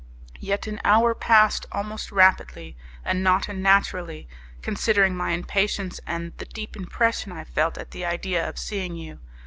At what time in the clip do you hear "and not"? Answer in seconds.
3.05-3.47